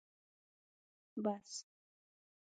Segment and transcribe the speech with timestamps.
[1.15, 1.51] 🚍 بس